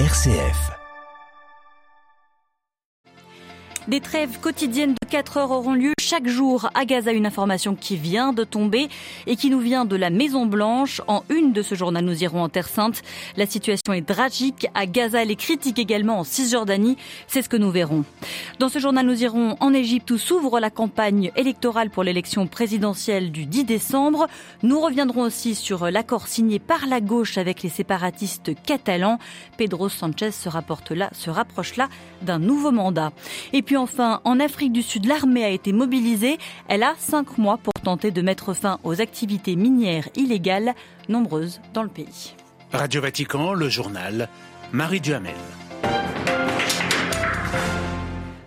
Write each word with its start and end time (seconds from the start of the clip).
RCF. 0.00 0.72
Des 3.86 4.00
trêves 4.00 4.40
quotidiennes 4.40 4.94
de 5.00 5.08
4 5.08 5.36
heures 5.36 5.50
auront 5.52 5.74
lieu 5.74 5.93
chaque 6.04 6.28
jour 6.28 6.68
à 6.74 6.84
Gaza. 6.84 7.12
Une 7.12 7.24
information 7.26 7.74
qui 7.74 7.96
vient 7.96 8.34
de 8.34 8.44
tomber 8.44 8.88
et 9.26 9.36
qui 9.36 9.48
nous 9.48 9.58
vient 9.58 9.86
de 9.86 9.96
la 9.96 10.10
Maison 10.10 10.44
Blanche. 10.44 11.00
En 11.08 11.24
une 11.30 11.52
de 11.52 11.62
ce 11.62 11.74
journal, 11.74 12.04
nous 12.04 12.22
irons 12.22 12.42
en 12.42 12.50
Terre 12.50 12.68
Sainte. 12.68 13.02
La 13.38 13.46
situation 13.46 13.94
est 13.94 14.06
tragique 14.06 14.66
à 14.74 14.84
Gaza. 14.84 15.22
Elle 15.22 15.30
est 15.30 15.36
critique 15.36 15.78
également 15.78 16.18
en 16.18 16.24
Cisjordanie. 16.24 16.98
C'est 17.26 17.40
ce 17.40 17.48
que 17.48 17.56
nous 17.56 17.70
verrons. 17.70 18.04
Dans 18.58 18.68
ce 18.68 18.78
journal, 18.78 19.06
nous 19.06 19.22
irons 19.22 19.56
en 19.60 19.72
Égypte 19.72 20.10
où 20.10 20.18
s'ouvre 20.18 20.60
la 20.60 20.68
campagne 20.68 21.32
électorale 21.36 21.88
pour 21.88 22.04
l'élection 22.04 22.46
présidentielle 22.46 23.32
du 23.32 23.46
10 23.46 23.64
décembre. 23.64 24.26
Nous 24.62 24.80
reviendrons 24.80 25.22
aussi 25.22 25.54
sur 25.54 25.90
l'accord 25.90 26.28
signé 26.28 26.58
par 26.58 26.86
la 26.86 27.00
gauche 27.00 27.38
avec 27.38 27.62
les 27.62 27.70
séparatistes 27.70 28.52
catalans. 28.66 29.18
Pedro 29.56 29.88
Sanchez 29.88 30.32
se, 30.32 30.50
rapproche 30.50 31.76
là 31.76 31.88
d'un 32.20 32.38
nouveau 32.38 32.72
mandat. 32.72 33.12
Et 33.54 33.62
puis 33.62 33.78
enfin, 33.78 34.20
en 34.24 34.38
Afrique 34.38 34.72
du 34.72 34.82
Sud, 34.82 35.06
l'armée 35.06 35.44
a 35.44 35.48
été 35.48 35.72
mobilisée. 35.72 35.93
Elle 36.68 36.82
a 36.82 36.94
cinq 36.98 37.38
mois 37.38 37.58
pour 37.58 37.72
tenter 37.82 38.10
de 38.10 38.22
mettre 38.22 38.54
fin 38.54 38.78
aux 38.84 39.00
activités 39.00 39.56
minières 39.56 40.08
illégales, 40.16 40.74
nombreuses 41.08 41.60
dans 41.72 41.82
le 41.82 41.88
pays. 41.88 42.34
Radio 42.72 43.00
Vatican, 43.00 43.52
le 43.52 43.68
journal, 43.68 44.28
Marie 44.72 45.00
Duhamel. 45.00 45.34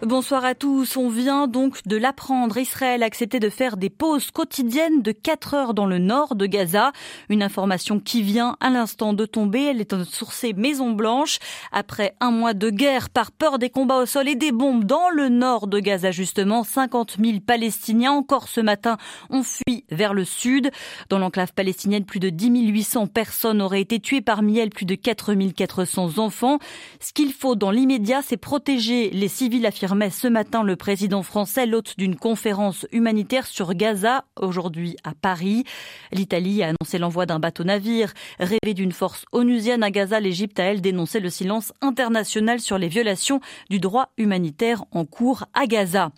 Bonsoir 0.07 0.45
à 0.45 0.55
tous. 0.55 0.95
On 0.95 1.09
vient 1.09 1.49
donc 1.49 1.85
de 1.85 1.97
l'apprendre. 1.97 2.57
Israël 2.57 3.03
a 3.03 3.05
accepté 3.05 3.41
de 3.41 3.49
faire 3.49 3.75
des 3.75 3.89
pauses 3.89 4.31
quotidiennes 4.31 5.01
de 5.01 5.11
4 5.11 5.53
heures 5.53 5.73
dans 5.73 5.85
le 5.85 5.97
nord 5.97 6.35
de 6.35 6.45
Gaza. 6.45 6.93
Une 7.27 7.43
information 7.43 7.99
qui 7.99 8.21
vient 8.21 8.55
à 8.61 8.69
l'instant 8.69 9.11
de 9.11 9.25
tomber. 9.25 9.63
Elle 9.63 9.81
est 9.81 10.03
sourcée 10.05 10.53
Maison 10.53 10.91
Blanche. 10.91 11.39
Après 11.73 12.15
un 12.21 12.31
mois 12.31 12.53
de 12.53 12.69
guerre 12.69 13.09
par 13.09 13.33
peur 13.33 13.59
des 13.59 13.69
combats 13.69 13.97
au 13.97 14.05
sol 14.05 14.29
et 14.29 14.35
des 14.35 14.53
bombes 14.53 14.85
dans 14.85 15.09
le 15.09 15.27
nord 15.27 15.67
de 15.67 15.77
Gaza, 15.77 16.11
justement, 16.11 16.63
50 16.63 17.17
000 17.21 17.39
Palestiniens 17.45 18.13
encore 18.13 18.47
ce 18.47 18.61
matin 18.61 18.95
ont 19.29 19.43
fui 19.43 19.83
vers 19.91 20.13
le 20.13 20.23
sud. 20.23 20.71
Dans 21.09 21.19
l'enclave 21.19 21.51
palestinienne, 21.51 22.05
plus 22.05 22.21
de 22.21 22.29
10 22.29 22.69
800 22.69 23.07
personnes 23.07 23.61
auraient 23.61 23.81
été 23.81 23.99
tuées. 23.99 24.21
Parmi 24.21 24.57
elles, 24.57 24.69
plus 24.69 24.85
de 24.85 24.95
4 24.95 25.33
400 25.53 26.17
enfants. 26.17 26.59
Ce 27.01 27.11
qu'il 27.11 27.33
faut 27.33 27.55
dans 27.55 27.71
l'immédiat, 27.71 28.21
c'est 28.21 28.37
protéger 28.37 29.09
les 29.09 29.27
civils 29.27 29.65
affirmés 29.65 29.96
ce 30.11 30.27
matin 30.27 30.63
le 30.63 30.75
président 30.75 31.23
français, 31.23 31.65
l'hôte 31.65 31.95
d'une 31.97 32.15
conférence 32.15 32.85
humanitaire 32.91 33.47
sur 33.47 33.73
Gaza, 33.73 34.25
aujourd'hui 34.39 34.95
à 35.03 35.13
Paris. 35.13 35.63
L'Italie 36.11 36.61
a 36.63 36.67
annoncé 36.67 36.97
l'envoi 36.99 37.25
d'un 37.25 37.39
bateau-navire. 37.39 38.13
Rêvé 38.39 38.73
d'une 38.73 38.91
force 38.91 39.25
onusienne 39.31 39.83
à 39.83 39.91
Gaza, 39.91 40.19
l'Égypte 40.19 40.59
a, 40.59 40.63
elle, 40.65 40.81
dénoncé 40.81 41.19
le 41.19 41.29
silence 41.29 41.73
international 41.81 42.59
sur 42.59 42.77
les 42.77 42.87
violations 42.87 43.39
du 43.69 43.79
droit 43.79 44.09
humanitaire 44.17 44.85
en 44.91 45.05
cours 45.05 45.45
à 45.53 45.65
Gaza. 45.65 46.11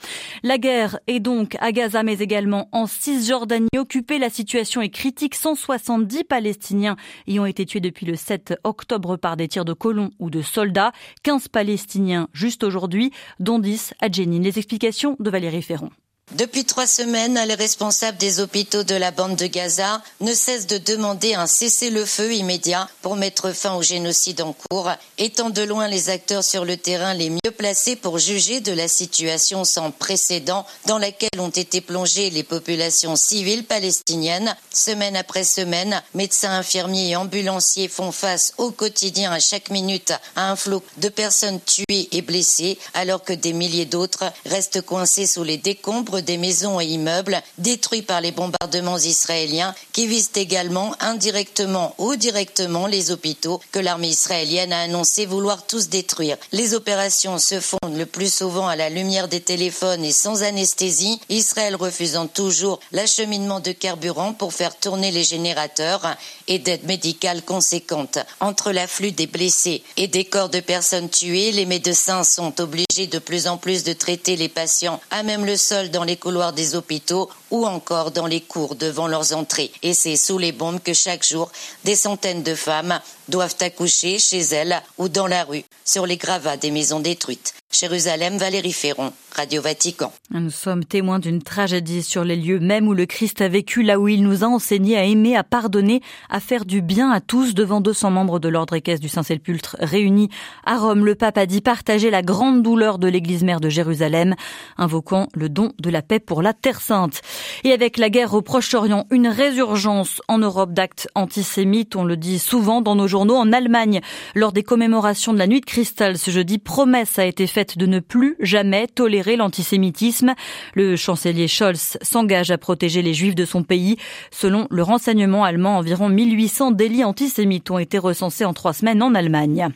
La 0.43 0.57
guerre 0.57 0.99
est 1.07 1.19
donc 1.19 1.55
à 1.59 1.71
Gaza, 1.71 2.03
mais 2.03 2.19
également 2.19 2.69
en 2.71 2.85
Cisjordanie 2.85 3.69
occupée. 3.77 4.19
La 4.19 4.29
situation 4.29 4.81
est 4.81 4.89
critique. 4.89 5.35
170 5.35 6.25
Palestiniens 6.25 6.97
y 7.27 7.39
ont 7.39 7.45
été 7.45 7.65
tués 7.65 7.79
depuis 7.79 8.05
le 8.05 8.15
7 8.15 8.55
octobre 8.63 9.15
par 9.15 9.37
des 9.37 9.47
tirs 9.47 9.65
de 9.65 9.73
colons 9.73 10.11
ou 10.19 10.29
de 10.29 10.41
soldats. 10.41 10.91
15 11.23 11.47
Palestiniens 11.47 12.27
juste 12.33 12.63
aujourd'hui, 12.63 13.11
dont 13.39 13.59
à 13.99 14.11
Jenin. 14.11 14.41
Les 14.41 14.57
explications 14.57 15.15
de 15.19 15.29
Valérie 15.29 15.61
Ferron. 15.61 15.91
Depuis 16.33 16.63
trois 16.63 16.85
semaines, 16.85 17.43
les 17.47 17.55
responsables 17.55 18.19
des 18.19 18.39
hôpitaux 18.39 18.83
de 18.83 18.93
la 18.93 19.09
bande 19.09 19.35
de 19.35 19.47
Gaza 19.47 19.99
ne 20.21 20.31
cessent 20.31 20.67
de 20.67 20.77
demander 20.77 21.33
un 21.33 21.47
cessez-le-feu 21.47 22.35
immédiat 22.35 22.87
pour 23.01 23.15
mettre 23.15 23.51
fin 23.51 23.73
au 23.73 23.81
génocide 23.81 24.41
en 24.41 24.53
cours, 24.53 24.91
étant 25.17 25.49
de 25.49 25.63
loin 25.63 25.87
les 25.87 26.11
acteurs 26.11 26.43
sur 26.43 26.65
le 26.65 26.77
terrain 26.77 27.15
les 27.15 27.31
mieux 27.31 27.51
placés 27.57 27.95
pour 27.95 28.19
juger 28.19 28.61
de 28.61 28.71
la 28.71 28.87
situation 28.87 29.65
sans 29.65 29.89
précédent 29.89 30.67
dans 30.85 30.99
laquelle 30.99 31.39
ont 31.39 31.49
été 31.49 31.81
plongées 31.81 32.29
les 32.29 32.43
populations 32.43 33.15
civiles 33.15 33.65
palestiniennes. 33.65 34.55
Semaine 34.71 35.15
après 35.15 35.43
semaine, 35.43 35.99
médecins, 36.13 36.51
infirmiers 36.51 37.09
et 37.09 37.15
ambulanciers 37.15 37.87
font 37.87 38.11
face 38.11 38.53
au 38.59 38.69
quotidien 38.69 39.31
à 39.31 39.39
chaque 39.39 39.71
minute 39.71 40.13
à 40.35 40.51
un 40.51 40.55
flot 40.55 40.83
de 40.97 41.09
personnes 41.09 41.59
tuées 41.59 42.07
et 42.11 42.21
blessées, 42.21 42.77
alors 42.93 43.23
que 43.23 43.33
des 43.33 43.53
milliers 43.53 43.85
d'autres 43.85 44.31
restent 44.45 44.81
coincés 44.81 45.25
sous 45.25 45.43
les 45.43 45.57
décombres 45.57 46.18
des 46.21 46.37
maisons 46.37 46.79
et 46.79 46.85
immeubles 46.85 47.41
détruits 47.57 48.01
par 48.01 48.21
les 48.21 48.31
bombardements 48.31 48.97
israéliens 48.97 49.73
qui 49.93 50.07
visent 50.07 50.31
également 50.35 50.95
indirectement 50.99 51.95
ou 51.97 52.15
directement 52.15 52.87
les 52.87 53.11
hôpitaux 53.11 53.61
que 53.71 53.79
l'armée 53.79 54.09
israélienne 54.09 54.73
a 54.73 54.81
annoncé 54.81 55.25
vouloir 55.25 55.65
tous 55.65 55.89
détruire. 55.89 56.37
Les 56.51 56.73
opérations 56.73 57.37
se 57.37 57.59
font 57.59 57.77
le 57.95 58.05
plus 58.05 58.33
souvent 58.33 58.67
à 58.67 58.75
la 58.75 58.89
lumière 58.89 59.27
des 59.27 59.41
téléphones 59.41 60.03
et 60.03 60.11
sans 60.11 60.43
anesthésie, 60.43 61.19
Israël 61.29 61.75
refusant 61.75 62.27
toujours 62.27 62.79
l'acheminement 62.91 63.59
de 63.59 63.71
carburant 63.71 64.33
pour 64.33 64.53
faire 64.53 64.77
tourner 64.77 65.11
les 65.11 65.23
générateurs 65.23 66.15
et 66.47 66.59
d'aide 66.59 66.85
médicale 66.85 67.43
conséquente. 67.43 68.19
Entre 68.39 68.71
l'afflux 68.71 69.11
des 69.11 69.27
blessés 69.27 69.83
et 69.97 70.07
des 70.07 70.25
corps 70.25 70.49
de 70.49 70.59
personnes 70.59 71.09
tuées, 71.09 71.51
les 71.51 71.65
médecins 71.65 72.23
sont 72.23 72.59
obligés 72.59 73.07
de 73.07 73.19
plus 73.19 73.47
en 73.47 73.57
plus 73.57 73.83
de 73.83 73.93
traiter 73.93 74.35
les 74.35 74.49
patients 74.49 74.99
à 75.11 75.23
même 75.23 75.45
le 75.45 75.57
sol 75.57 75.89
dans 75.89 76.03
les 76.03 76.08
couloirs 76.17 76.53
des 76.53 76.75
hôpitaux 76.75 77.29
ou 77.51 77.65
encore 77.65 78.11
dans 78.11 78.27
les 78.27 78.41
cours 78.41 78.75
devant 78.75 79.07
leurs 79.07 79.33
entrées. 79.33 79.71
Et 79.83 79.93
c'est 79.93 80.15
sous 80.15 80.37
les 80.37 80.51
bombes 80.51 80.81
que 80.81 80.93
chaque 80.93 81.25
jour, 81.25 81.51
des 81.83 81.95
centaines 81.95 82.43
de 82.43 82.55
femmes 82.55 82.99
doivent 83.27 83.55
accoucher 83.61 84.19
chez 84.19 84.39
elles 84.39 84.81
ou 84.97 85.09
dans 85.09 85.27
la 85.27 85.43
rue, 85.43 85.63
sur 85.85 86.05
les 86.05 86.17
gravats 86.17 86.57
des 86.57 86.71
maisons 86.71 86.99
détruites. 86.99 87.53
Jérusalem, 87.71 88.37
Valérie 88.37 88.73
Ferron, 88.73 89.13
Radio 89.35 89.61
Vatican. 89.61 90.11
Nous 90.31 90.49
sommes 90.49 90.83
témoins 90.83 91.19
d'une 91.19 91.43
tragédie 91.43 92.01
sur 92.01 92.23
les 92.23 92.35
lieux 92.35 92.59
même 92.59 92.87
où 92.87 92.95
le 92.95 93.05
Christ 93.05 93.41
a 93.41 93.47
vécu, 93.47 93.83
là 93.83 93.99
où 93.99 94.07
il 94.07 94.23
nous 94.23 94.43
a 94.43 94.47
enseigné 94.47 94.97
à 94.97 95.03
aimer, 95.03 95.37
à 95.37 95.43
pardonner, 95.43 96.01
à 96.31 96.39
faire 96.39 96.65
du 96.65 96.81
bien 96.81 97.11
à 97.11 97.21
tous 97.21 97.53
devant 97.53 97.79
200 97.79 98.09
membres 98.09 98.39
de 98.39 98.49
l'ordre 98.49 98.73
équestre 98.73 99.01
du 99.01 99.07
Saint-Sépulcre 99.07 99.75
réunis 99.79 100.29
à 100.65 100.77
Rome. 100.77 101.05
Le 101.05 101.13
pape 101.13 101.37
a 101.37 101.45
dit 101.45 101.61
partager 101.61 102.09
la 102.09 102.23
grande 102.23 102.63
douleur 102.63 102.97
de 102.97 103.07
l'église 103.07 103.43
mère 103.43 103.59
de 103.59 103.69
Jérusalem, 103.69 104.33
invoquant 104.77 105.27
le 105.35 105.47
don 105.47 105.71
de 105.79 105.91
la 105.91 106.01
paix 106.01 106.19
pour 106.19 106.41
la 106.41 106.53
Terre 106.53 106.81
Sainte. 106.81 107.21
Et 107.63 107.71
avec 107.71 107.97
la 107.97 108.09
guerre 108.09 108.33
au 108.33 108.41
Proche-Orient, 108.41 109.05
une 109.11 109.27
résurgence 109.27 110.21
en 110.27 110.37
Europe 110.37 110.73
d'actes 110.73 111.07
antisémites, 111.15 111.95
on 111.95 112.03
le 112.03 112.17
dit 112.17 112.39
souvent 112.39 112.81
dans 112.81 112.95
nos 112.95 113.07
journaux, 113.07 113.35
en 113.35 113.51
Allemagne, 113.51 114.01
lors 114.35 114.51
des 114.51 114.63
commémorations 114.63 115.33
de 115.33 115.39
la 115.39 115.47
nuit 115.47 115.61
de 115.61 115.65
cristal 115.65 116.17
ce 116.17 116.31
jeudi, 116.31 116.57
promesse 116.57 117.19
a 117.19 117.25
été 117.25 117.47
faite 117.47 117.77
de 117.77 117.85
ne 117.85 117.99
plus 117.99 118.35
jamais 118.39 118.87
tolérer 118.87 119.35
l'antisémitisme. 119.35 120.33
Le 120.73 120.95
chancelier 120.95 121.47
Scholz 121.47 121.97
s'engage 122.01 122.51
à 122.51 122.57
protéger 122.57 123.01
les 123.01 123.13
juifs 123.13 123.35
de 123.35 123.45
son 123.45 123.63
pays. 123.63 123.97
Selon 124.31 124.67
le 124.69 124.83
renseignement 124.83 125.43
allemand, 125.43 125.77
environ 125.77 126.09
1800 126.09 126.71
délits 126.71 127.03
antisémites 127.03 127.69
ont 127.71 127.79
été 127.79 127.97
recensés 127.97 128.45
en 128.45 128.53
trois 128.53 128.73
semaines 128.73 129.03
en 129.03 129.15
Allemagne. 129.15 129.69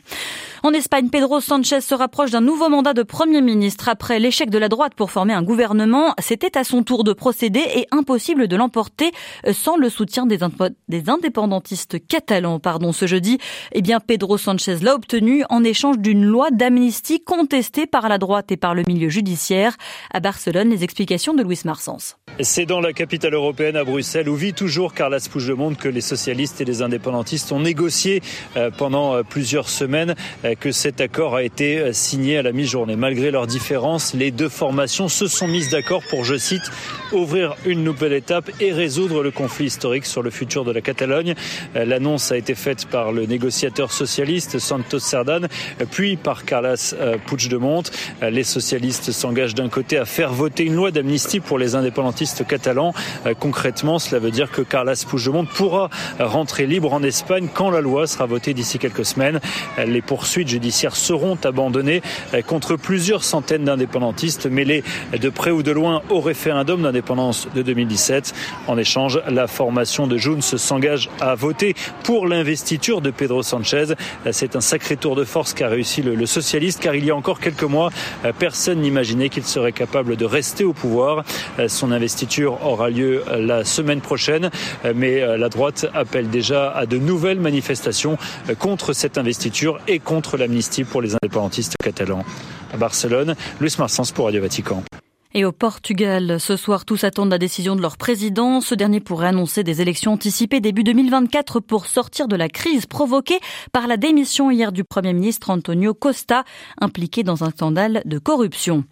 En 0.64 0.72
Espagne, 0.72 1.10
Pedro 1.10 1.40
Sanchez 1.40 1.82
se 1.82 1.94
rapproche 1.94 2.30
d'un 2.30 2.40
nouveau 2.40 2.70
mandat 2.70 2.94
de 2.94 3.02
Premier 3.02 3.42
ministre 3.42 3.90
après 3.90 4.18
l'échec 4.18 4.48
de 4.48 4.56
la 4.56 4.70
droite 4.70 4.94
pour 4.96 5.10
former 5.10 5.34
un 5.34 5.42
gouvernement. 5.42 6.14
C'était 6.18 6.56
à 6.56 6.64
son 6.64 6.82
tour 6.82 7.04
de 7.04 7.12
procéder 7.12 7.53
et 7.60 7.86
impossible 7.90 8.48
de 8.48 8.56
l'emporter 8.56 9.12
sans 9.52 9.76
le 9.76 9.88
soutien 9.88 10.26
des, 10.26 10.38
indépendantistes 11.08 12.06
catalans. 12.06 12.58
Pardon, 12.60 12.92
ce 12.92 13.06
jeudi, 13.06 13.38
eh 13.72 13.82
bien, 13.82 14.00
Pedro 14.00 14.38
Sanchez 14.38 14.78
l'a 14.82 14.94
obtenu 14.94 15.44
en 15.50 15.64
échange 15.64 15.98
d'une 15.98 16.24
loi 16.24 16.50
d'amnistie 16.50 17.22
contestée 17.22 17.86
par 17.86 18.08
la 18.08 18.18
droite 18.18 18.52
et 18.52 18.56
par 18.56 18.74
le 18.74 18.82
milieu 18.86 19.08
judiciaire. 19.08 19.76
À 20.12 20.20
Barcelone, 20.20 20.70
les 20.70 20.84
explications 20.84 21.34
de 21.34 21.42
Louis 21.42 21.60
Marsens. 21.64 22.16
C'est 22.40 22.66
dans 22.66 22.80
la 22.80 22.92
capitale 22.92 23.34
européenne, 23.34 23.76
à 23.76 23.84
Bruxelles, 23.84 24.28
où 24.28 24.34
vit 24.34 24.54
toujours 24.54 24.94
Carlas 24.94 25.28
Puigdemont 25.30 25.74
que 25.74 25.88
les 25.88 26.00
socialistes 26.00 26.60
et 26.60 26.64
les 26.64 26.82
indépendantistes 26.82 27.52
ont 27.52 27.60
négocié 27.60 28.22
euh, 28.56 28.70
pendant 28.70 29.14
euh, 29.14 29.22
plusieurs 29.22 29.68
semaines 29.68 30.14
euh, 30.44 30.54
que 30.54 30.72
cet 30.72 31.00
accord 31.00 31.34
a 31.34 31.42
été 31.42 31.78
euh, 31.78 31.92
signé 31.92 32.38
à 32.38 32.42
la 32.42 32.52
mi-journée. 32.52 32.96
Malgré 32.96 33.30
leurs 33.30 33.46
différences, 33.46 34.14
les 34.14 34.30
deux 34.30 34.48
formations 34.48 35.08
se 35.08 35.26
sont 35.26 35.48
mises 35.48 35.70
d'accord 35.70 36.02
pour, 36.10 36.24
je 36.24 36.36
cite, 36.36 36.70
ouvrir 37.12 37.43
une 37.66 37.84
nouvelle 37.84 38.12
étape 38.12 38.50
et 38.60 38.72
résoudre 38.72 39.22
le 39.22 39.30
conflit 39.30 39.66
historique 39.66 40.06
sur 40.06 40.22
le 40.22 40.30
futur 40.30 40.64
de 40.64 40.72
la 40.72 40.80
Catalogne. 40.80 41.34
Euh, 41.76 41.84
l'annonce 41.84 42.32
a 42.32 42.36
été 42.36 42.54
faite 42.54 42.86
par 42.86 43.12
le 43.12 43.26
négociateur 43.26 43.92
socialiste 43.92 44.58
Santos 44.58 44.98
Cerdan, 44.98 45.48
puis 45.90 46.16
par 46.16 46.44
Carles 46.44 46.76
euh, 46.94 47.16
Puigdemont. 47.26 47.82
Les 48.22 48.44
socialistes 48.44 49.12
s'engagent 49.12 49.54
d'un 49.54 49.68
côté 49.68 49.98
à 49.98 50.04
faire 50.04 50.32
voter 50.32 50.64
une 50.64 50.74
loi 50.74 50.90
d'amnistie 50.90 51.40
pour 51.40 51.58
les 51.58 51.74
indépendantistes 51.74 52.46
catalans. 52.46 52.92
Concrètement, 53.40 53.98
cela 53.98 54.18
veut 54.18 54.30
dire 54.30 54.50
que 54.50 54.62
Carles 54.62 54.94
Puigdemont 55.08 55.44
pourra 55.44 55.90
rentrer 56.18 56.66
libre 56.66 56.92
en 56.92 57.02
Espagne 57.02 57.48
quand 57.52 57.70
la 57.70 57.80
loi 57.80 58.06
sera 58.06 58.26
votée 58.26 58.54
d'ici 58.54 58.78
quelques 58.78 59.04
semaines. 59.04 59.40
Les 59.84 60.02
poursuites 60.02 60.48
judiciaires 60.48 60.96
seront 60.96 61.38
abandonnées 61.44 62.02
contre 62.46 62.76
plusieurs 62.76 63.24
centaines 63.24 63.64
d'indépendantistes 63.64 64.46
mêlés 64.46 64.84
de 65.18 65.28
près 65.28 65.50
ou 65.50 65.62
de 65.62 65.72
loin 65.72 66.02
au 66.10 66.20
référendum 66.20 66.82
d'indépendance 66.82 67.33
de 67.54 67.62
2017. 67.62 68.34
En 68.66 68.78
échange, 68.78 69.20
la 69.28 69.46
formation 69.46 70.06
de 70.06 70.16
Junts 70.16 70.56
s'engage 70.56 71.10
à 71.20 71.34
voter 71.34 71.74
pour 72.02 72.26
l'investiture 72.26 73.00
de 73.00 73.10
Pedro 73.10 73.42
Sanchez. 73.42 73.94
C'est 74.30 74.56
un 74.56 74.60
sacré 74.60 74.96
tour 74.96 75.16
de 75.16 75.24
force 75.24 75.54
qu'a 75.54 75.68
réussi 75.68 76.02
le, 76.02 76.14
le, 76.14 76.26
socialiste 76.26 76.80
car 76.80 76.94
il 76.94 77.04
y 77.04 77.10
a 77.10 77.16
encore 77.16 77.40
quelques 77.40 77.62
mois, 77.64 77.90
personne 78.38 78.80
n'imaginait 78.80 79.28
qu'il 79.28 79.44
serait 79.44 79.72
capable 79.72 80.16
de 80.16 80.24
rester 80.24 80.64
au 80.64 80.72
pouvoir. 80.72 81.24
Son 81.68 81.92
investiture 81.92 82.64
aura 82.66 82.90
lieu 82.90 83.22
la 83.38 83.64
semaine 83.64 84.00
prochaine, 84.00 84.50
mais 84.94 85.20
la 85.36 85.48
droite 85.48 85.86
appelle 85.94 86.30
déjà 86.30 86.70
à 86.70 86.86
de 86.86 86.98
nouvelles 86.98 87.40
manifestations 87.40 88.18
contre 88.58 88.92
cette 88.92 89.18
investiture 89.18 89.78
et 89.88 89.98
contre 89.98 90.36
l'amnistie 90.36 90.84
pour 90.84 91.02
les 91.02 91.14
indépendantistes 91.14 91.74
catalans. 91.82 92.24
À 92.72 92.76
Barcelone, 92.76 93.36
Luis 93.60 93.74
Marsens 93.78 94.12
pour 94.12 94.26
Radio 94.26 94.42
Vatican. 94.42 94.82
Et 95.36 95.44
au 95.44 95.50
Portugal, 95.50 96.38
ce 96.38 96.56
soir, 96.56 96.84
tous 96.84 97.02
attendent 97.02 97.32
la 97.32 97.38
décision 97.38 97.74
de 97.74 97.82
leur 97.82 97.96
président. 97.96 98.60
Ce 98.60 98.72
dernier 98.72 99.00
pourrait 99.00 99.26
annoncer 99.26 99.64
des 99.64 99.82
élections 99.82 100.12
anticipées 100.12 100.60
début 100.60 100.84
2024 100.84 101.58
pour 101.58 101.86
sortir 101.86 102.28
de 102.28 102.36
la 102.36 102.48
crise 102.48 102.86
provoquée 102.86 103.40
par 103.72 103.88
la 103.88 103.96
démission 103.96 104.52
hier 104.52 104.70
du 104.70 104.84
Premier 104.84 105.12
ministre 105.12 105.50
Antonio 105.50 105.92
Costa, 105.92 106.44
impliqué 106.80 107.24
dans 107.24 107.42
un 107.42 107.50
scandale 107.50 108.02
de 108.04 108.20
corruption. 108.20 108.84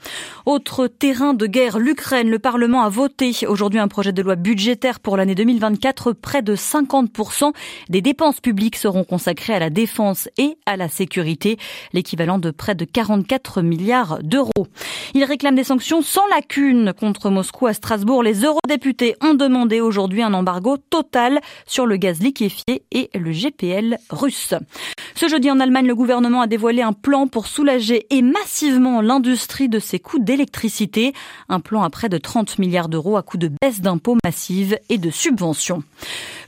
Autre 0.45 0.89
terrain 0.89 1.33
de 1.33 1.47
guerre, 1.47 1.79
l'Ukraine. 1.79 2.29
Le 2.29 2.41
Parlement 2.41 2.83
a 2.83 2.89
voté 2.89 3.47
aujourd'hui 3.47 3.79
un 3.79 3.87
projet 3.87 4.13
de 4.13 4.21
loi 4.21 4.35
budgétaire 4.35 4.99
pour 4.99 5.17
l'année 5.17 5.37
2024. 5.37 6.13
Près 6.13 6.43
de 6.43 6.57
50% 6.57 7.53
des 7.89 8.03
dépenses 8.03 8.41
publiques 8.41 8.75
seront 8.75 9.05
consacrées 9.05 9.55
à 9.55 9.61
la 9.61 9.71
défense 9.71 10.29
et 10.39 10.57
à 10.67 10.77
la 10.77 10.89
sécurité, 10.89 11.57
l'équivalent 11.93 12.41
de 12.41 12.51
près 12.51 12.75
de 12.75 12.85
44 12.85 13.63
milliards 13.63 14.19
d'euros. 14.25 14.67
Il 15.15 15.23
réclame 15.23 15.55
des 15.55 15.63
sanctions 15.63 16.03
sans 16.03 16.32
lacune 16.35 16.95
contre 16.95 17.29
Moscou 17.29 17.67
à 17.67 17.75
Strasbourg. 17.75 18.23
Les 18.23 18.43
eurodéputés 18.43 19.17
ont 19.21 19.35
demandé 19.35 19.83
aujourd'hui 19.83 20.23
un 20.23 20.33
embargo 20.33 20.79
total 20.79 21.41
sur 21.67 21.85
le 21.85 21.97
gaz 21.97 22.21
liquéfié 22.21 22.85
et 22.91 23.11
le 23.15 23.33
GPL 23.33 23.99
russe. 24.09 24.55
Ce 25.15 25.29
jeudi 25.29 25.51
en 25.51 25.61
Allemagne, 25.61 25.87
le 25.87 25.95
gouvernement 25.95 26.41
a 26.41 26.47
dévoilé 26.47 26.81
un 26.81 26.95
plan 26.95 27.27
pour 27.27 27.47
soulager 27.47 28.07
et 28.09 28.23
massivement 28.23 29.03
l'industrie 29.03 29.69
de 29.69 29.79
ses 29.79 29.99
coûts 29.99 30.19
d'électricité. 30.19 31.13
Un 31.51 31.61
plan 31.61 31.83
à 31.83 31.91
près 31.91 32.09
de 32.09 32.17
30 32.17 32.59
milliards 32.59 32.89
d'euros 32.89 33.19
à 33.19 33.23
coût 33.23 33.37
de 33.37 33.51
baisse 33.61 33.83
d'impôts 33.83 34.17
massives 34.25 34.79
et 34.89 34.97
de 34.97 35.11
subventions. 35.11 35.83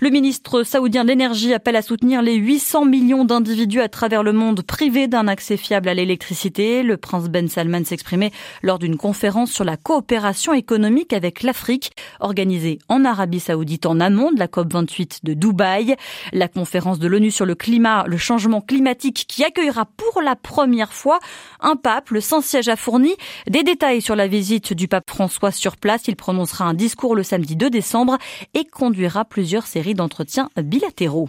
Le 0.01 0.09
ministre 0.09 0.63
saoudien 0.63 1.05
de 1.05 1.09
l'énergie 1.09 1.53
appelle 1.53 1.77
à 1.77 1.83
soutenir 1.83 2.23
les 2.23 2.35
800 2.35 2.87
millions 2.87 3.25
d'individus 3.25 3.81
à 3.81 3.89
travers 3.89 4.23
le 4.23 4.33
monde 4.33 4.63
privés 4.63 5.09
d'un 5.09 5.29
accès 5.29 5.59
fiable 5.59 5.89
à 5.91 5.95
l'électricité. 5.95 6.83
Le 6.83 6.97
prince 6.97 7.29
Ben 7.29 7.49
Salman 7.49 7.85
s'exprimait 7.85 8.33
lors 8.63 8.79
d'une 8.79 8.97
conférence 8.97 9.53
sur 9.53 9.65
la 9.65 9.74
coopération 9.77 10.53
économique 10.53 11.13
avec 11.13 11.43
l'Afrique, 11.43 11.93
organisée 12.21 12.79
en 12.89 13.05
Arabie 13.05 13.41
saoudite 13.41 13.87
en 13.87 14.01
amont 14.01 14.33
de 14.33 14.39
la 14.39 14.47
COP28 14.47 15.21
de 15.23 15.35
Dubaï. 15.35 15.97
La 16.33 16.49
conférence 16.49 16.99
de 16.99 17.09
l'ONU 17.09 17.31
sur 17.31 17.47
le 17.47 17.55
climat, 17.55 18.05
le 18.07 18.17
changement 18.17 18.61
climatique 18.61 19.25
qui 19.29 19.45
accueillera 19.45 19.87
pour 19.87 20.23
la 20.23 20.37
première 20.37 20.93
fois 20.93 21.19
un 21.61 21.77
pape. 21.77 22.11
Le 22.11 22.21
Saint-Siège 22.21 22.69
a 22.69 22.77
fourni 22.77 23.15
des 23.49 23.63
détails 23.63 24.03
sur 24.03 24.17
la 24.17 24.27
visite 24.27 24.73
du 24.73 24.89
pape 24.89 25.09
François 25.09 25.51
sur 25.51 25.77
place. 25.77 26.03
Il 26.09 26.17
prononcera 26.17 26.65
un 26.65 26.75
discours 26.75 27.15
le 27.15 27.23
samedi 27.23 27.57
2 27.57 27.71
décembre 27.71 28.19
et 28.55 28.65
conduira 28.65 29.25
plusieurs 29.25 29.67
séries 29.67 29.95
d'entretiens 29.95 30.51
bilatéraux. 30.57 31.29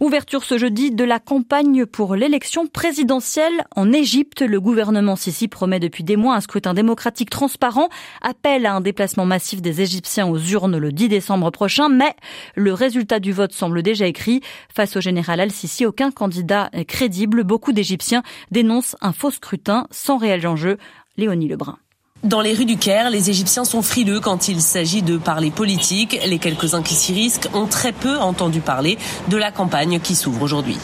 Ouverture 0.00 0.44
ce 0.44 0.58
jeudi 0.58 0.90
de 0.90 1.04
la 1.04 1.20
campagne 1.20 1.86
pour 1.86 2.16
l'élection 2.16 2.66
présidentielle 2.66 3.64
en 3.76 3.92
Égypte. 3.92 4.42
Le 4.42 4.60
gouvernement 4.60 5.16
Sisi 5.16 5.48
promet 5.48 5.80
depuis 5.80 6.04
des 6.04 6.16
mois 6.16 6.34
un 6.34 6.40
scrutin 6.40 6.74
démocratique 6.74 7.30
transparent, 7.30 7.73
appelle 8.22 8.66
à 8.66 8.74
un 8.74 8.80
déplacement 8.80 9.26
massif 9.26 9.62
des 9.62 9.80
Égyptiens 9.80 10.26
aux 10.26 10.38
urnes 10.38 10.78
le 10.78 10.92
10 10.92 11.08
décembre 11.08 11.50
prochain, 11.50 11.88
mais 11.88 12.14
le 12.54 12.72
résultat 12.72 13.20
du 13.20 13.32
vote 13.32 13.52
semble 13.52 13.82
déjà 13.82 14.06
écrit. 14.06 14.40
Face 14.74 14.96
au 14.96 15.00
général 15.00 15.40
Al-Sisi, 15.40 15.86
aucun 15.86 16.10
candidat 16.10 16.70
crédible. 16.88 17.44
Beaucoup 17.44 17.72
d'Égyptiens 17.72 18.22
dénoncent 18.50 18.96
un 19.00 19.12
faux 19.12 19.30
scrutin 19.30 19.86
sans 19.90 20.16
réel 20.16 20.46
enjeu. 20.46 20.78
Léonie 21.16 21.48
Lebrun. 21.48 21.78
Dans 22.24 22.40
les 22.40 22.54
rues 22.54 22.64
du 22.64 22.78
Caire, 22.78 23.10
les 23.10 23.28
Égyptiens 23.28 23.64
sont 23.64 23.82
frileux 23.82 24.18
quand 24.18 24.48
il 24.48 24.62
s'agit 24.62 25.02
de 25.02 25.18
parler 25.18 25.50
politique. 25.50 26.18
Les 26.24 26.38
quelques-uns 26.38 26.82
qui 26.82 26.94
s'y 26.94 27.12
risquent 27.12 27.50
ont 27.52 27.66
très 27.66 27.92
peu 27.92 28.16
entendu 28.16 28.60
parler 28.60 28.96
de 29.28 29.36
la 29.36 29.50
campagne 29.50 30.00
qui 30.00 30.14
s'ouvre 30.14 30.40
aujourd'hui. 30.40 30.78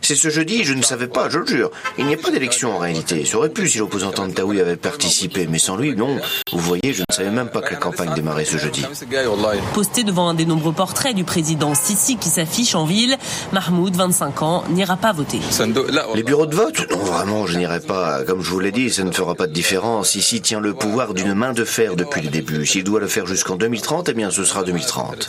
C'est 0.00 0.14
ce 0.14 0.30
jeudi, 0.30 0.64
je 0.64 0.72
ne 0.72 0.80
savais 0.80 1.08
pas, 1.08 1.28
je 1.28 1.40
le 1.40 1.46
jure. 1.46 1.70
Il 1.98 2.06
n'y 2.06 2.14
a 2.14 2.16
pas 2.16 2.30
d'élection 2.30 2.74
en 2.74 2.78
réalité. 2.78 3.26
Ça 3.26 3.36
aurait 3.36 3.50
pu 3.50 3.68
si 3.68 3.76
l'opposant 3.76 4.12
Tantaoui 4.12 4.58
avait 4.58 4.76
participé, 4.76 5.46
mais 5.46 5.58
sans 5.58 5.76
lui, 5.76 5.94
non. 5.94 6.16
Vous 6.50 6.58
voyez, 6.58 6.94
je 6.94 7.02
ne 7.06 7.14
savais 7.14 7.30
même 7.30 7.50
pas 7.50 7.60
que 7.60 7.74
la 7.74 7.78
campagne 7.78 8.14
démarrait 8.14 8.46
ce 8.46 8.56
jeudi. 8.56 8.82
Posté 9.74 10.04
devant 10.04 10.30
un 10.30 10.34
des 10.34 10.46
nombreux 10.46 10.72
portraits 10.72 11.14
du 11.14 11.24
président 11.24 11.74
Sisi 11.74 12.16
qui 12.16 12.30
s'affiche 12.30 12.74
en 12.74 12.86
ville, 12.86 13.18
Mahmoud, 13.52 13.94
25 13.94 14.40
ans, 14.40 14.64
n'ira 14.70 14.96
pas 14.96 15.12
voter. 15.12 15.40
Les 16.14 16.22
bureaux 16.22 16.46
de 16.46 16.54
vote 16.54 16.90
Non, 16.90 16.96
vraiment, 16.96 17.46
je 17.46 17.58
n'irai 17.58 17.80
pas. 17.80 18.24
Comme 18.24 18.42
je 18.42 18.48
vous 18.48 18.60
l'ai 18.60 18.72
dit, 18.72 18.88
ça 18.88 19.04
ne 19.04 19.12
fera 19.12 19.34
pas 19.34 19.46
de 19.46 19.52
différence. 19.52 20.14
Ici, 20.14 20.40
tient 20.46 20.60
le 20.60 20.74
pouvoir 20.74 21.12
d'une 21.12 21.34
main 21.34 21.52
de 21.52 21.64
fer 21.64 21.96
depuis 21.96 22.22
le 22.22 22.28
début. 22.28 22.64
S'il 22.64 22.84
doit 22.84 23.00
le 23.00 23.08
faire 23.08 23.26
jusqu'en 23.26 23.56
2030, 23.56 24.10
eh 24.10 24.14
bien 24.14 24.30
ce 24.30 24.44
sera 24.44 24.62
2030. 24.62 25.28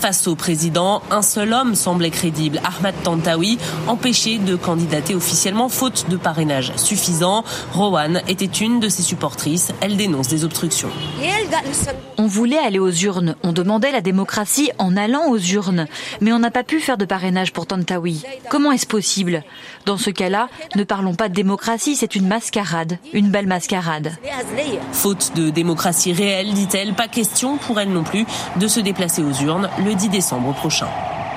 Face 0.00 0.28
au 0.28 0.36
président, 0.36 1.02
un 1.10 1.22
seul 1.22 1.52
homme 1.52 1.74
semblait 1.74 2.10
crédible, 2.10 2.60
Ahmad 2.62 2.94
Tantawi, 3.02 3.58
empêché 3.88 4.38
de 4.38 4.54
candidater 4.54 5.16
officiellement 5.16 5.68
faute 5.68 6.08
de 6.08 6.16
parrainage 6.16 6.72
suffisant. 6.76 7.42
Rowan 7.72 8.22
était 8.28 8.44
une 8.44 8.78
de 8.78 8.88
ses 8.88 9.02
supportrices. 9.02 9.72
Elle 9.80 9.96
dénonce 9.96 10.28
des 10.28 10.44
obstructions. 10.44 10.90
On 12.16 12.26
voulait 12.28 12.58
aller 12.58 12.78
aux 12.78 12.92
urnes. 12.92 13.34
On 13.42 13.52
demandait 13.52 13.90
la 13.90 14.02
démocratie 14.02 14.70
en 14.78 14.96
allant 14.96 15.30
aux 15.30 15.38
urnes. 15.38 15.88
Mais 16.20 16.32
on 16.32 16.38
n'a 16.38 16.52
pas 16.52 16.62
pu 16.62 16.78
faire 16.78 16.96
de 16.96 17.04
parrainage 17.04 17.52
pour 17.52 17.66
Tantawi. 17.66 18.22
Comment 18.50 18.70
est-ce 18.70 18.86
possible? 18.86 19.42
Dans 19.84 19.96
ce 19.96 20.10
cas-là, 20.10 20.48
ne 20.76 20.84
parlons 20.84 21.16
pas 21.16 21.28
de 21.28 21.34
démocratie, 21.34 21.96
c'est 21.96 22.14
une 22.14 22.28
mascarade. 22.28 22.98
Une 23.12 23.30
belle 23.30 23.48
mascarade. 23.48 24.12
Faute 24.92 25.32
de 25.36 25.50
démocratie 25.50 26.12
réelle, 26.12 26.52
dit-elle, 26.52 26.94
pas 26.94 27.08
question 27.08 27.56
pour 27.58 27.80
elle 27.80 27.90
non 27.90 28.04
plus 28.04 28.24
de 28.60 28.68
se 28.68 28.80
déplacer 28.80 29.22
aux 29.22 29.32
urnes 29.42 29.68
le 29.84 29.94
10 29.94 30.08
décembre 30.08 30.54
prochain. 30.54 30.88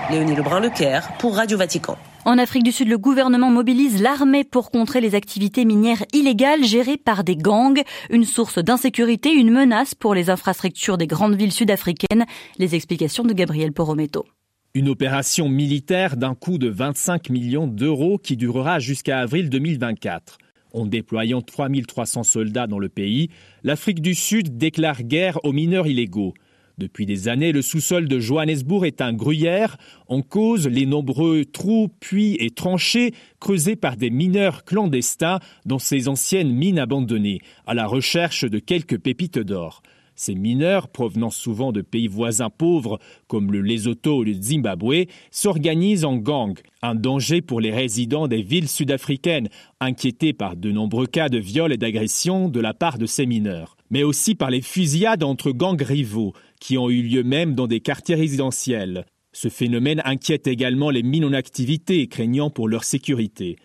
Léonie 0.10 0.36
Lebrun-Lecaire 0.36 1.10
pour 1.20 1.36
Radio 1.36 1.58
Vatican. 1.58 1.98
En 2.26 2.38
Afrique 2.38 2.64
du 2.64 2.72
Sud, 2.72 2.90
le 2.90 2.98
gouvernement 2.98 3.50
mobilise 3.50 4.02
l'armée 4.02 4.44
pour 4.44 4.70
contrer 4.70 5.02
les 5.02 5.16
activités 5.16 5.64
minières 5.64 6.04
illégales 6.14 6.64
gérées 6.64 6.98
par 6.98 7.24
des 7.24 7.38
gangs, 7.38 7.82
une 8.10 8.26
source 8.26 8.60
d'insécurité, 8.60 9.32
une 9.32 9.52
menace 9.52 9.96
pour 9.96 10.14
les 10.14 10.30
infrastructures 10.30 10.98
des 10.98 11.08
grandes 11.08 11.36
villes 11.36 11.54
sud-africaines. 11.54 12.26
Les 12.58 12.76
explications 12.76 13.24
de 13.24 13.34
Gabriel 13.34 13.72
Porometo. 13.72 14.26
Une 14.74 14.90
opération 14.90 15.50
militaire 15.50 16.18
d'un 16.18 16.36
coût 16.36 16.58
de 16.58 16.70
25 16.70 17.30
millions 17.30 17.68
d'euros 17.68 18.18
qui 18.18 18.38
durera 18.38 18.80
jusqu'à 18.80 19.20
avril 19.20 19.50
2024. 19.50 20.38
En 20.74 20.86
déployant 20.86 21.42
3300 21.42 22.24
soldats 22.24 22.68
dans 22.68 22.80
le 22.80 22.90
pays, 22.90 23.30
l'Afrique 23.64 24.02
du 24.02 24.16
Sud 24.16 24.58
déclare 24.58 25.04
guerre 25.04 25.40
aux 25.44 25.54
mineurs 25.54 25.88
illégaux. 25.88 26.34
Depuis 26.78 27.08
des 27.08 27.28
années, 27.28 27.52
le 27.52 27.64
sous-sol 27.64 28.08
de 28.08 28.20
Johannesburg 28.20 28.86
est 28.86 29.02
un 29.02 29.12
gruyère. 29.12 29.78
En 30.08 30.22
cause, 30.22 30.68
les 30.68 30.86
nombreux 30.86 31.44
trous, 31.44 31.90
puits 32.00 32.38
et 32.40 32.52
tranchées 32.52 33.16
creusés 33.40 33.76
par 33.76 33.98
des 33.98 34.12
mineurs 34.12 34.64
clandestins 34.64 35.40
dans 35.66 35.80
ces 35.80 36.08
anciennes 36.08 36.52
mines 36.52 36.78
abandonnées, 36.78 37.42
à 37.66 37.74
la 37.74 37.88
recherche 37.88 38.46
de 38.46 38.60
quelques 38.60 39.00
pépites 39.00 39.40
d'or. 39.40 39.82
Ces 40.20 40.34
mineurs, 40.34 40.88
provenant 40.88 41.30
souvent 41.30 41.72
de 41.72 41.82
pays 41.82 42.08
voisins 42.08 42.50
pauvres 42.50 42.98
comme 43.28 43.52
le 43.52 43.62
Lesotho 43.62 44.18
ou 44.18 44.24
le 44.24 44.34
Zimbabwe, 44.34 45.06
s'organisent 45.30 46.06
en 46.06 46.18
gangs, 46.18 46.60
un 46.82 46.96
danger 46.96 47.44
pour 47.44 47.62
les 47.62 47.70
résidents 47.70 48.28
des 48.28 48.42
villes 48.42 48.68
sud-africaines, 48.68 49.48
inquiétés 49.80 50.34
par 50.34 50.58
de 50.58 50.72
nombreux 50.72 51.06
cas 51.06 51.30
de 51.30 51.38
viols 51.38 51.72
et 51.72 51.78
d'agressions 51.78 52.50
de 52.50 52.60
la 52.60 52.74
part 52.74 52.98
de 52.98 53.06
ces 53.06 53.28
mineurs, 53.28 53.78
mais 53.92 54.02
aussi 54.02 54.34
par 54.34 54.50
les 54.50 54.62
fusillades 54.62 55.24
entre 55.24 55.52
gangs 55.52 55.84
rivaux, 55.84 56.34
qui 56.60 56.80
ont 56.80 56.90
eu 56.90 57.04
lieu 57.04 57.22
même 57.22 57.54
dans 57.54 57.68
des 57.68 57.80
quartiers 57.80 58.16
résidentiels. 58.16 59.06
Ce 59.34 59.50
phénomène 59.50 60.02
inquiète 60.04 60.48
également 60.48 60.90
les 60.90 61.04
mines 61.04 61.26
en 61.26 61.34
activité, 61.34 62.08
craignant 62.08 62.50
pour 62.50 62.68
leur 62.68 62.84
sécurité. 62.84 63.58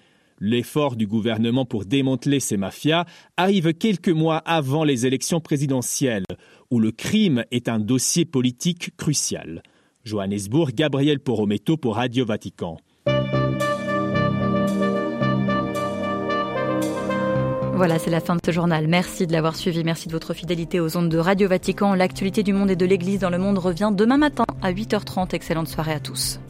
L'effort 0.45 0.97
du 0.97 1.07
gouvernement 1.07 1.65
pour 1.65 1.85
démanteler 1.85 2.41
ces 2.41 2.57
mafias 2.57 3.05
arrive 3.37 3.75
quelques 3.75 4.09
mois 4.09 4.39
avant 4.39 4.83
les 4.83 5.07
élections 5.07 5.39
présidentielles, 5.39 6.25
où 6.73 6.81
le 6.81 6.91
crime 6.91 7.45
est 7.53 7.69
un 7.69 7.79
dossier 7.79 8.25
politique 8.25 8.91
crucial. 8.97 9.63
Johannesburg, 10.03 10.73
Gabriel 10.75 11.21
Porometo 11.21 11.77
pour 11.77 11.95
Radio 11.95 12.27
Vatican. 12.27 12.79
Voilà, 17.75 18.01
c'est 18.01 18.11
la 18.11 18.21
fin 18.21 18.35
de 18.35 18.41
ce 18.45 18.51
journal. 18.51 18.89
Merci 18.89 19.29
de 19.29 19.33
l'avoir 19.33 19.55
suivi. 19.55 19.85
Merci 19.85 20.09
de 20.09 20.13
votre 20.13 20.35
fidélité 20.35 20.81
aux 20.81 20.97
ondes 20.97 21.09
de 21.09 21.19
Radio 21.19 21.49
Vatican. 21.49 21.95
L'actualité 21.95 22.43
du 22.43 22.53
monde 22.53 22.73
et 22.73 22.77
de 22.77 22.85
l'Église 22.85 23.21
dans 23.21 23.31
le 23.31 23.39
monde 23.39 23.59
revient 23.59 23.93
demain 23.95 24.17
matin 24.17 24.47
à 24.61 24.73
8h30. 24.73 25.37
Excellente 25.37 25.69
soirée 25.69 25.93
à 25.93 26.01
tous. 26.01 26.41